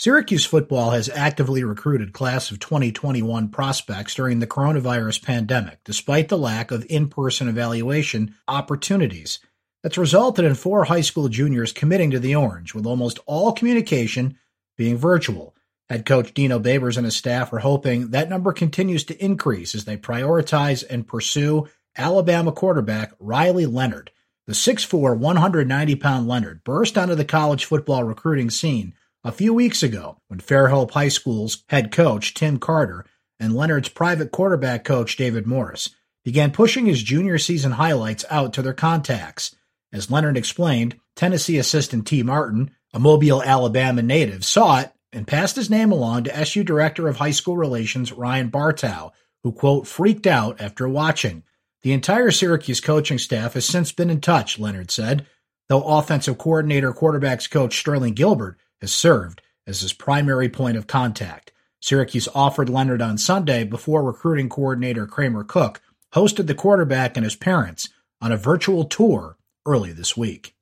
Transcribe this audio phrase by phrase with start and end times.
[0.00, 6.38] Syracuse football has actively recruited class of 2021 prospects during the coronavirus pandemic, despite the
[6.38, 9.40] lack of in-person evaluation opportunities.
[9.82, 14.38] That's resulted in four high school juniors committing to the Orange, with almost all communication
[14.78, 15.54] being virtual.
[15.90, 19.84] Head coach Dino Babers and his staff are hoping that number continues to increase as
[19.84, 24.12] they prioritize and pursue Alabama quarterback Riley Leonard.
[24.46, 29.82] The 6'4, 190 pound Leonard burst onto the college football recruiting scene a few weeks
[29.82, 33.04] ago when Fairhope High School's head coach Tim Carter
[33.38, 35.90] and Leonard's private quarterback coach David Morris
[36.24, 39.54] began pushing his junior season highlights out to their contacts.
[39.92, 45.56] As Leonard explained, Tennessee assistant Tee Martin, a Mobile, Alabama native, saw it and passed
[45.56, 49.12] his name along to SU Director of High School Relations Ryan Bartow,
[49.42, 51.42] who, quote, freaked out after watching.
[51.82, 55.26] The entire Syracuse coaching staff has since been in touch, Leonard said,
[55.68, 61.52] though offensive coordinator quarterbacks coach Sterling Gilbert has served as his primary point of contact.
[61.80, 65.80] Syracuse offered Leonard on Sunday before recruiting coordinator Kramer Cook
[66.12, 67.88] hosted the quarterback and his parents
[68.20, 70.54] on a virtual tour early this week.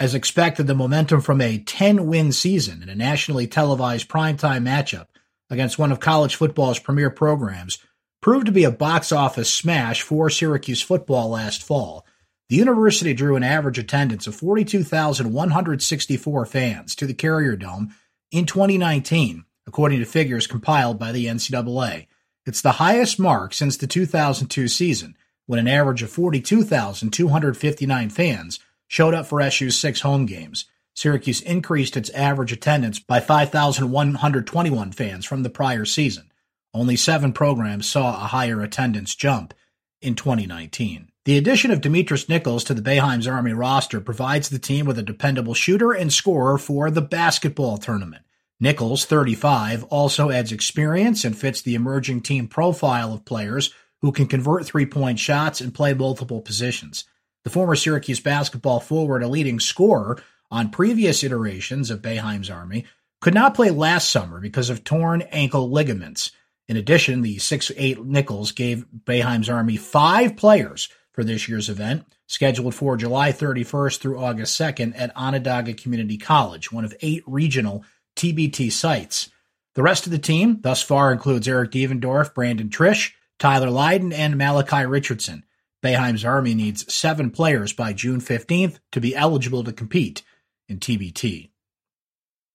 [0.00, 5.06] As expected, the momentum from a 10 win season in a nationally televised primetime matchup
[5.50, 7.78] against one of college football's premier programs
[8.20, 12.04] proved to be a box office smash for Syracuse football last fall
[12.48, 17.94] the university drew an average attendance of 42,164 fans to the Carrier Dome
[18.30, 22.06] in 2019, according to figures compiled by the NCAA.
[22.46, 29.14] It's the highest mark since the 2002 season, when an average of 42,259 fans showed
[29.14, 30.66] up for SU's six home games.
[30.94, 36.30] Syracuse increased its average attendance by 5,121 fans from the prior season.
[36.72, 39.54] Only seven programs saw a higher attendance jump
[40.00, 41.10] in 2019.
[41.24, 45.02] The addition of Demetrius Nichols to the Boeheim's Army roster provides the team with a
[45.02, 48.24] dependable shooter and scorer for the basketball tournament.
[48.60, 54.26] Nichols, 35, also adds experience and fits the emerging team profile of players who can
[54.26, 57.06] convert three point shots and play multiple positions.
[57.44, 62.84] The former Syracuse basketball forward, a leading scorer on previous iterations of Boeheim's Army,
[63.22, 66.32] could not play last summer because of torn ankle ligaments.
[66.68, 72.74] In addition, the 6'8 Nichols gave Boeheim's Army five players for this year's event, scheduled
[72.74, 77.84] for July 31st through August 2nd at Onondaga Community College, one of eight regional
[78.16, 79.30] TBT sites.
[79.74, 84.36] The rest of the team thus far includes Eric Devendorf, Brandon Triche, Tyler Lydon, and
[84.36, 85.44] Malachi Richardson.
[85.82, 90.22] Boeheim's Army needs seven players by June 15th to be eligible to compete
[90.68, 91.50] in TBT.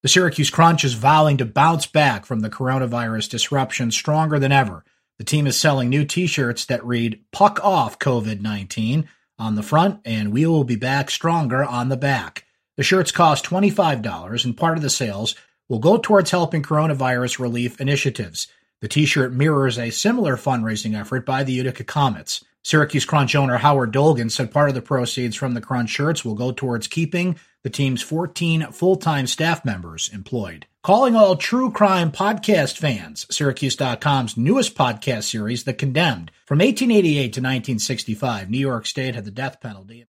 [0.02, 4.84] The Syracuse Crunch is vowing to bounce back from the coronavirus disruption stronger than ever
[5.20, 9.08] the team is selling new t shirts that read Puck Off COVID 19
[9.38, 12.46] on the front, and we will be back stronger on the back.
[12.78, 15.36] The shirts cost $25, and part of the sales
[15.68, 18.48] will go towards helping coronavirus relief initiatives.
[18.80, 22.46] The t shirt mirrors a similar fundraising effort by the Utica Comets.
[22.64, 26.36] Syracuse Crunch owner Howard Dolgon said part of the proceeds from the Crunch shirts will
[26.36, 30.66] go towards keeping the team's 14 full time staff members employed.
[30.82, 36.32] Calling all true crime podcast fans, Syracuse.com's newest podcast series, The Condemned.
[36.46, 40.06] From 1888 to 1965, New York State had the death penalty.